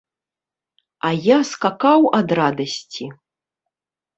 А 1.09 1.11
я 1.27 1.37
скакаў 1.51 2.01
ад 2.21 2.29
радасці. 2.41 3.05